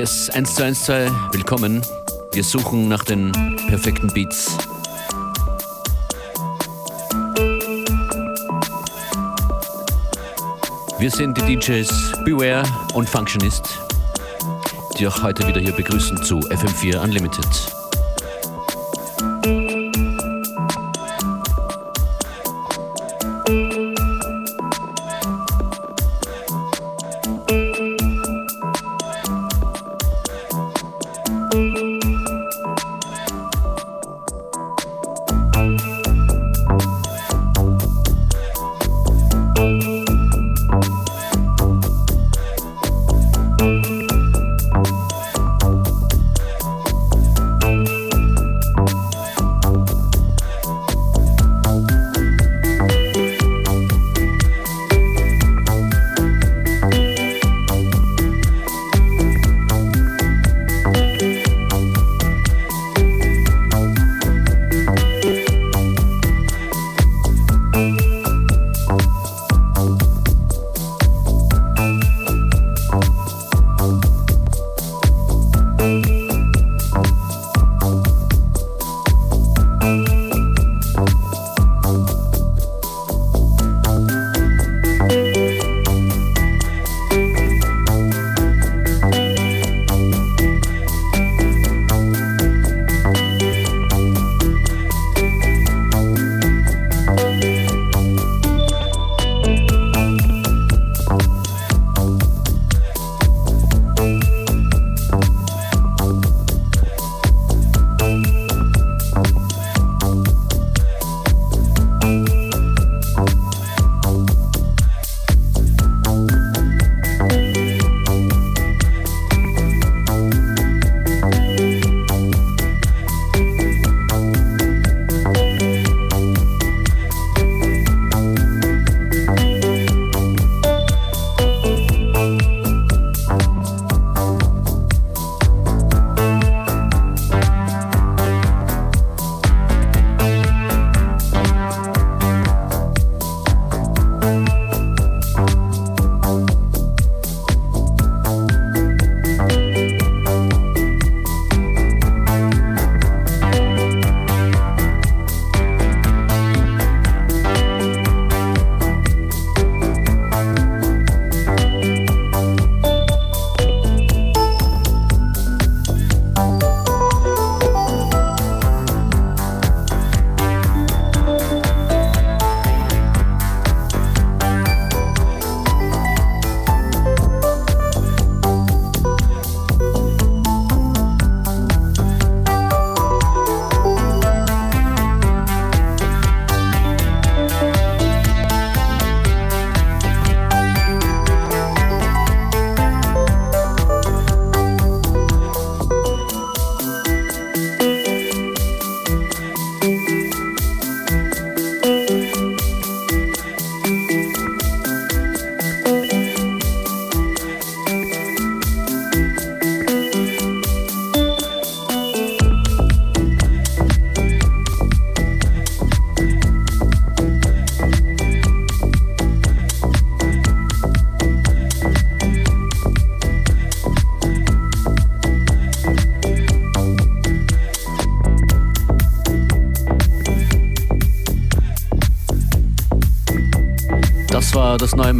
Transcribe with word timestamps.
Yes, 0.00 0.28
yes, 0.28 0.30
1 0.30 0.54
zu 0.54 0.64
1, 0.64 0.84
2, 0.84 1.10
willkommen. 1.32 1.82
Wir 2.32 2.42
suchen 2.42 2.88
nach 2.88 3.04
den 3.04 3.32
perfekten 3.68 4.06
Beats. 4.08 4.56
Wir 10.98 11.10
sind 11.10 11.36
die 11.36 11.54
DJs 11.54 12.12
Beware 12.24 12.62
und 12.94 13.10
Functionist, 13.10 13.78
die 14.98 15.06
auch 15.06 15.22
heute 15.22 15.46
wieder 15.46 15.60
hier 15.60 15.72
begrüßen 15.72 16.16
zu 16.22 16.38
FM4 16.48 17.04
Unlimited. 17.04 17.79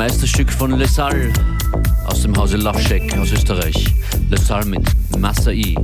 Meisterstück 0.00 0.50
von 0.50 0.78
Lesal 0.78 1.30
aus 2.06 2.22
dem 2.22 2.34
Hause 2.34 2.56
Love 2.56 2.80
Shack 2.80 3.18
aus 3.18 3.32
Österreich. 3.32 3.84
Lesal 4.30 4.64
mit 4.64 4.80
Master 5.18 5.52
E, 5.52 5.74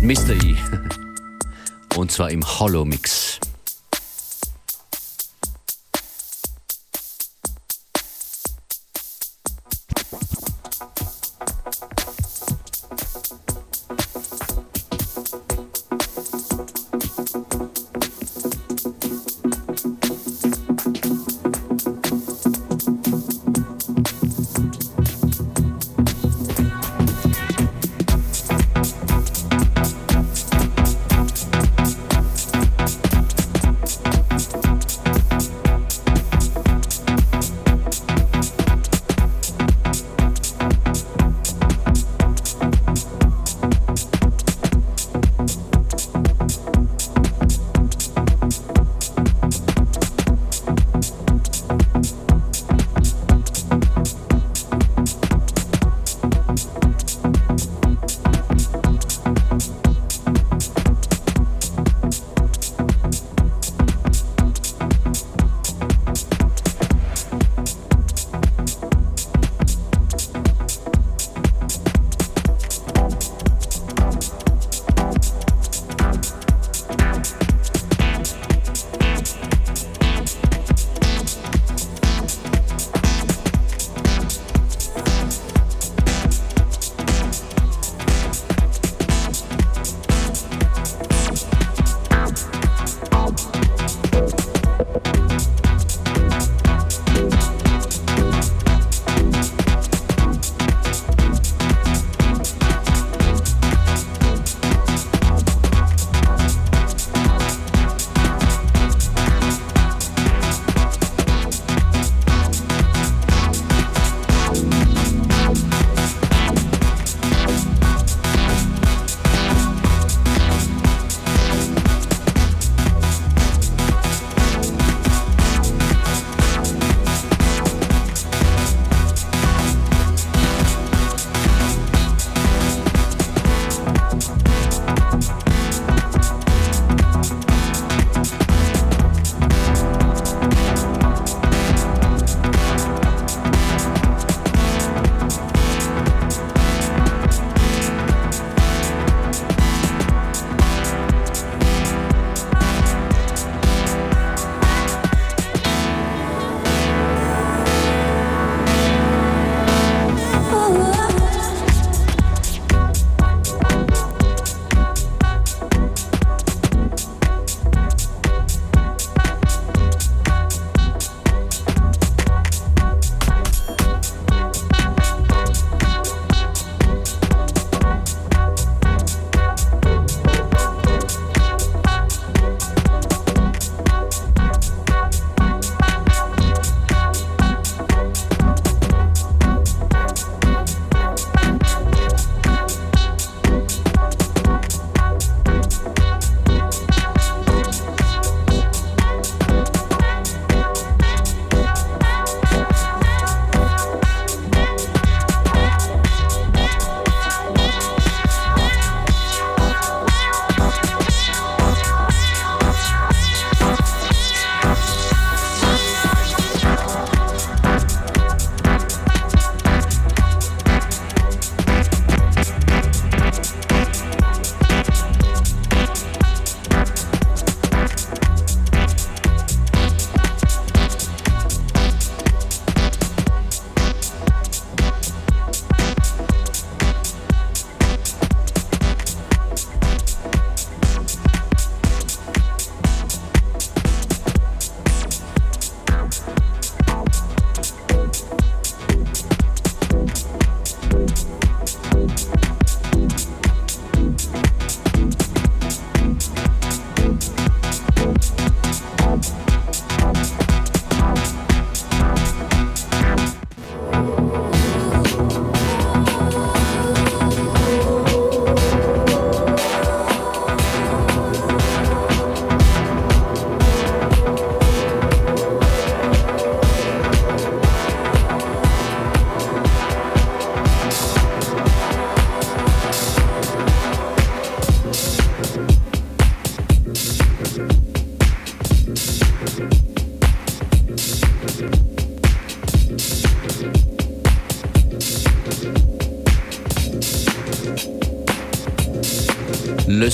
Mr. 0.00 0.30
E. 0.40 0.54
Und 1.96 2.12
zwar 2.12 2.30
im 2.30 2.44
Hollow 2.44 2.84
Mix. 2.84 3.40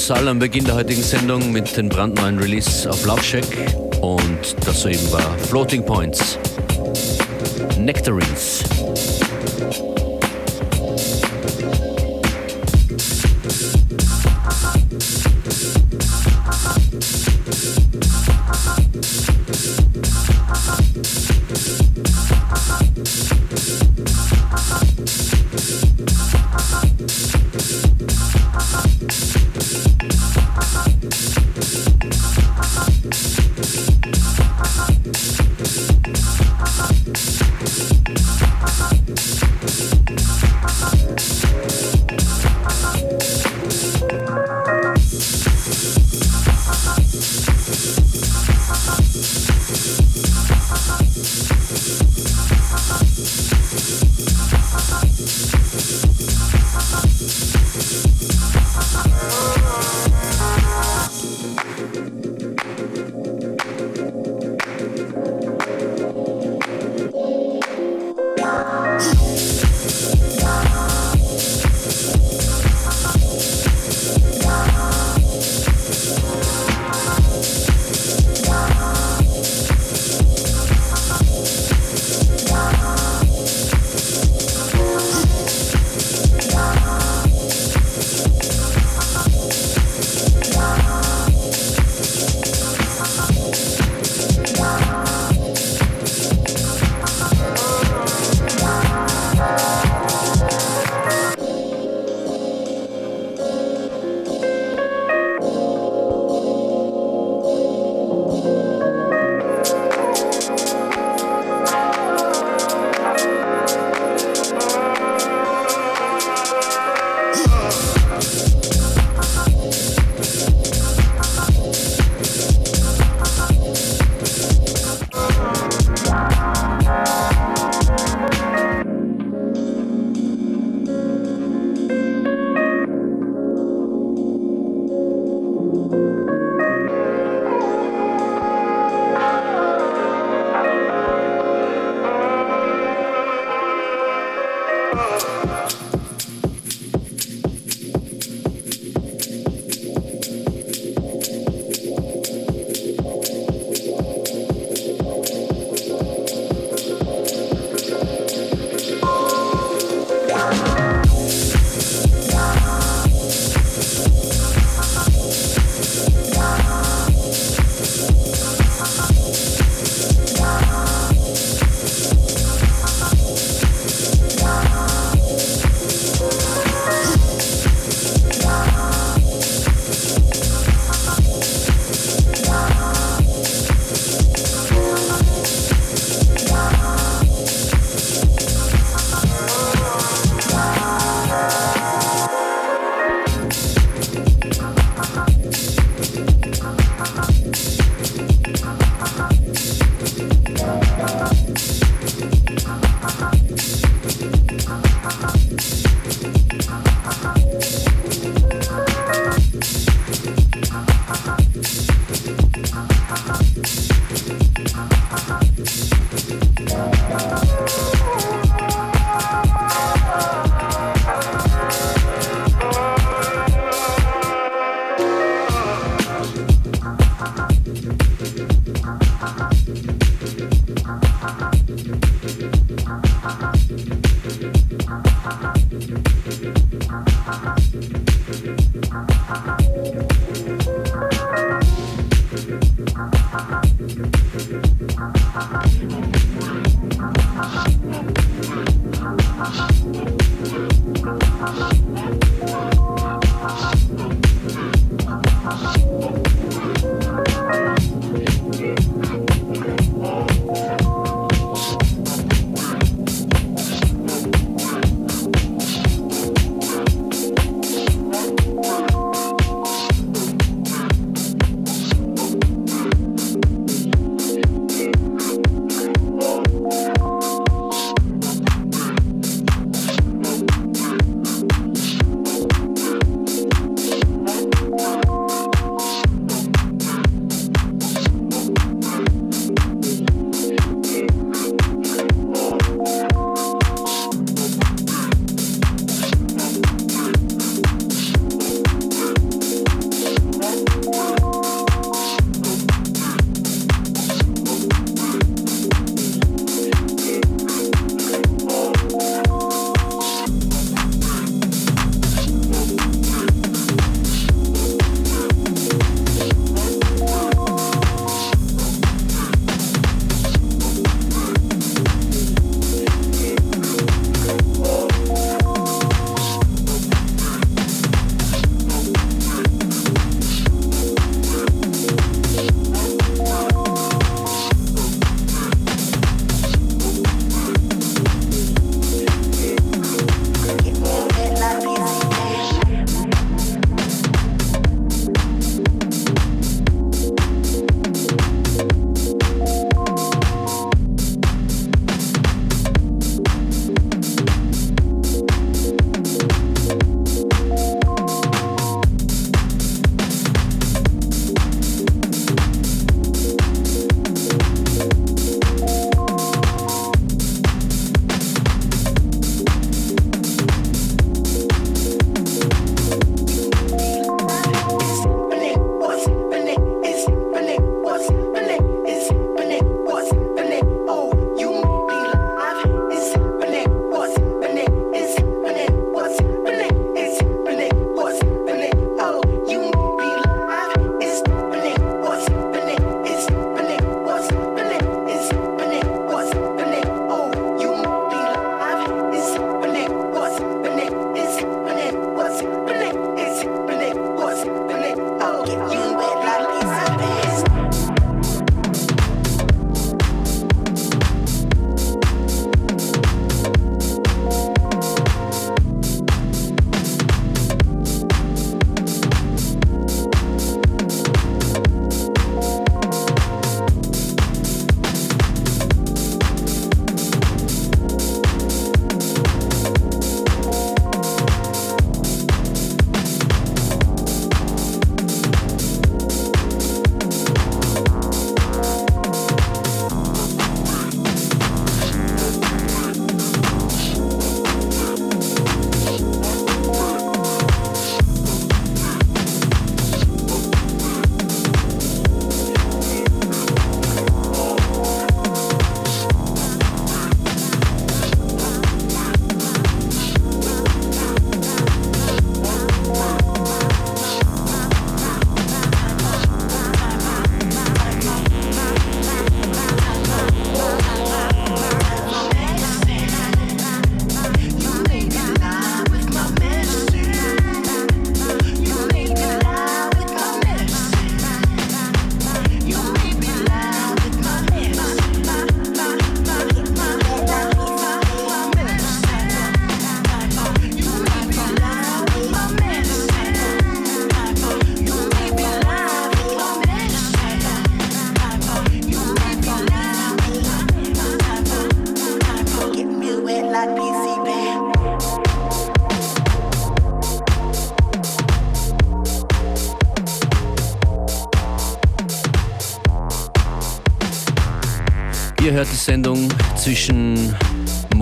Sal 0.08 0.26
am 0.26 0.38
Beginn 0.38 0.64
der 0.64 0.74
heutigen 0.74 1.02
Sendung 1.02 1.52
mit 1.52 1.76
dem 1.76 1.90
brandneuen 1.90 2.38
Release 2.38 2.88
auf 2.88 3.04
Love 3.04 3.22
Shack 3.22 3.44
und 4.00 4.38
das 4.64 4.80
soeben 4.80 5.12
war 5.12 5.38
Floating 5.38 5.84
Points, 5.84 6.38
Nectarines. 7.76 8.64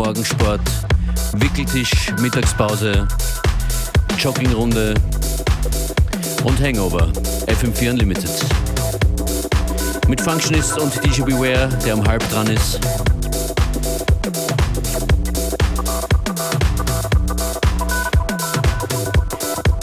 Morgensport, 0.07 0.61
Wickeltisch, 1.33 2.13
Mittagspause, 2.21 3.09
Joggingrunde 4.17 4.95
und 6.45 6.61
Hangover. 6.63 7.11
FM4 7.49 7.91
Unlimited. 7.91 8.31
Mit 10.07 10.21
Functionist 10.21 10.79
und 10.79 10.95
DJ 11.05 11.23
Beware, 11.23 11.69
der 11.85 11.99
um 11.99 12.07
halb 12.07 12.23
dran 12.31 12.47
ist. 12.47 12.79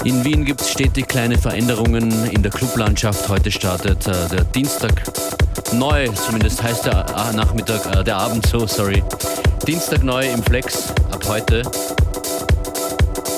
In 0.05 0.23
Wien 0.23 0.45
gibt 0.45 0.61
es 0.61 0.69
stetig 0.71 1.09
kleine 1.09 1.37
Veränderungen 1.37 2.29
in 2.29 2.41
der 2.41 2.51
Clublandschaft. 2.53 3.27
Heute 3.27 3.51
startet 3.51 4.07
äh, 4.07 4.29
der 4.29 4.45
Dienstag 4.45 5.03
neu, 5.73 6.07
zumindest 6.07 6.63
heißt 6.63 6.85
der 6.85 7.07
Nachmittag, 7.35 7.93
äh, 7.93 8.05
der 8.05 8.15
Abend 8.15 8.45
so, 8.45 8.65
sorry. 8.65 9.03
Dienstag 9.67 10.03
neu 10.03 10.25
im 10.29 10.43
Flex, 10.43 10.93
ab 11.11 11.23
heute. 11.25 11.61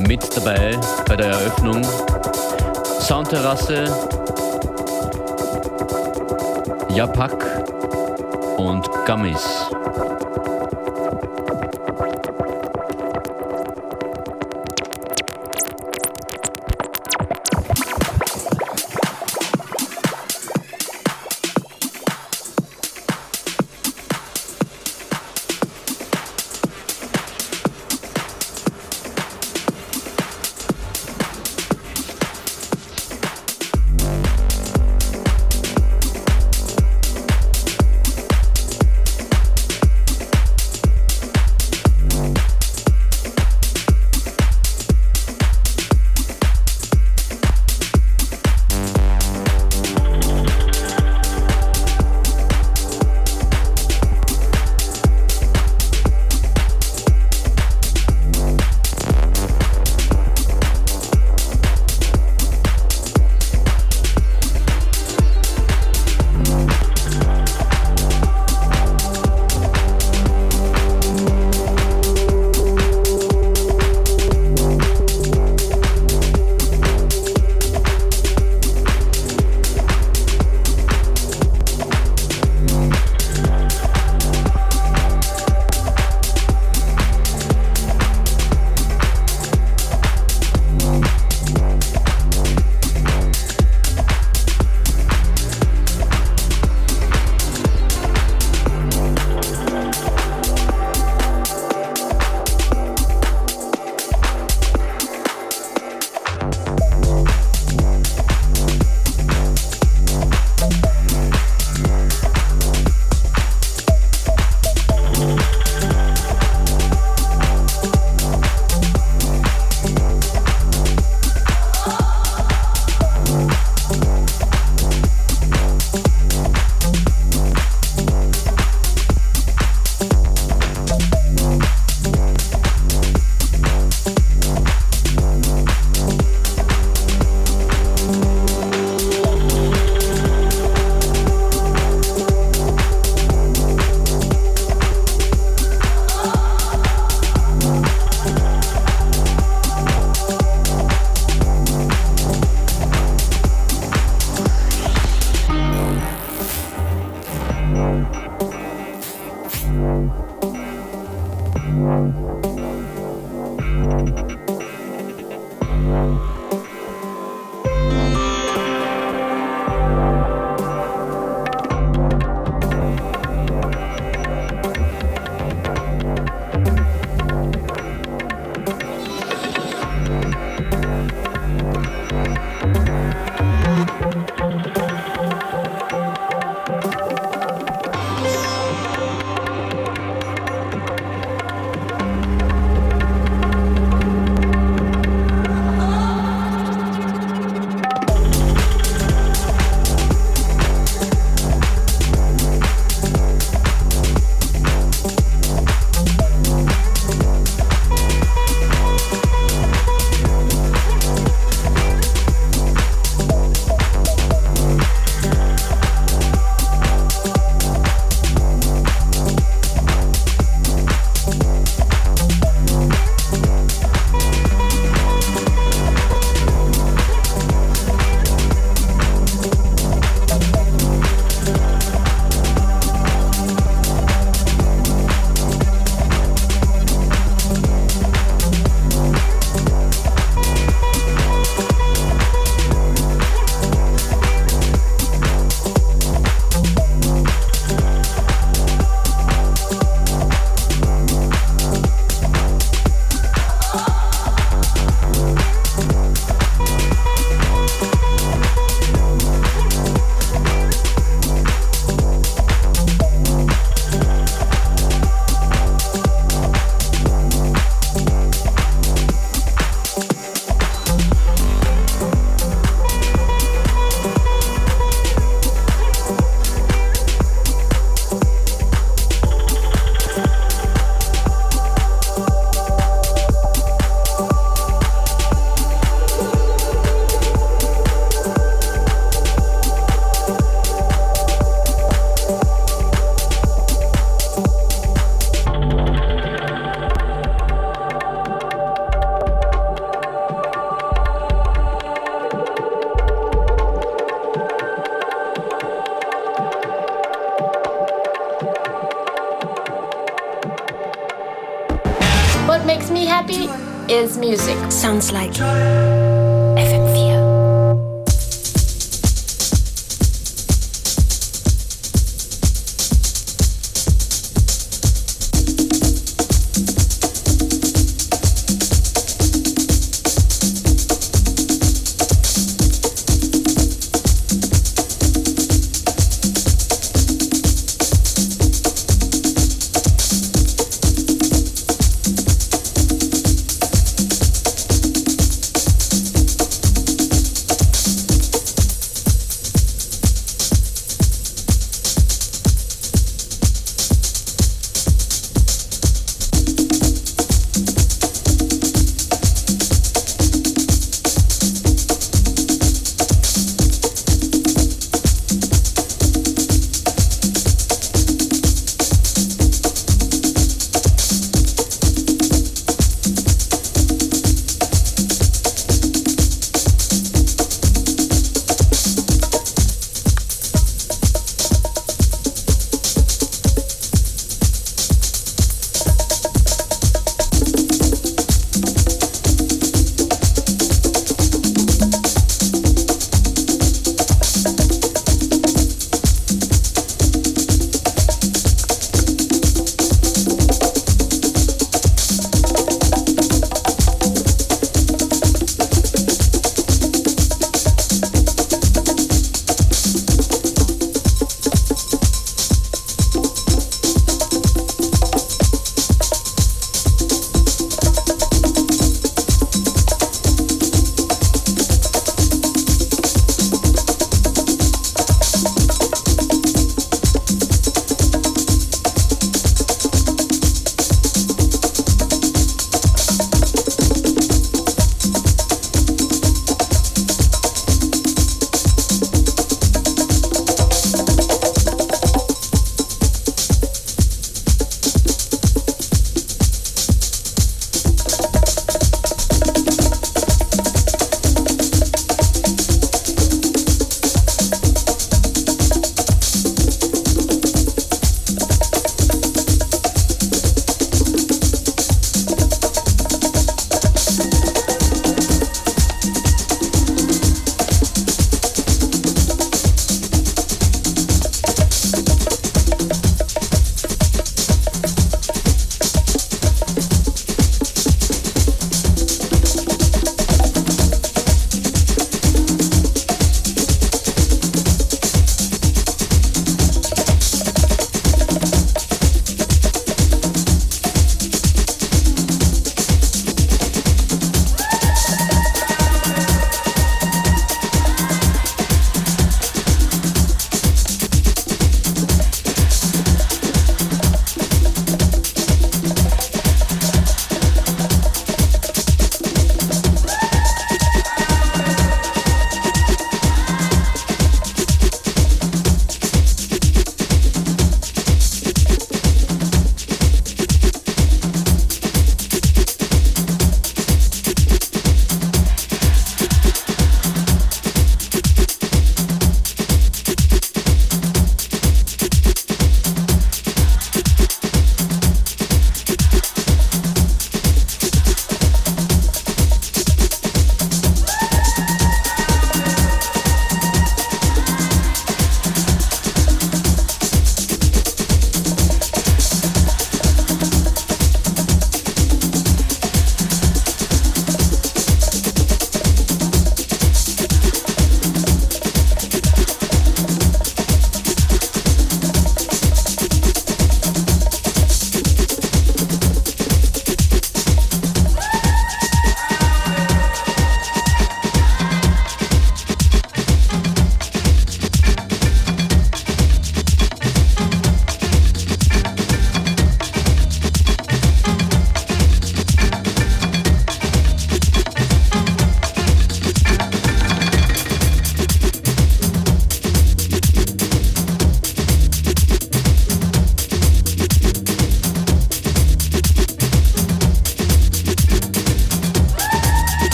Mit 0.00 0.20
dabei 0.36 0.76
bei 1.06 1.14
der 1.14 1.28
Eröffnung 1.28 1.84
Soundterrasse, 3.00 3.84
Japak 6.90 7.44
und 8.56 8.88
Gummies. 9.06 9.70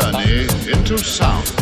journey 0.00 0.42
into 0.70 0.98
sound. 0.98 1.55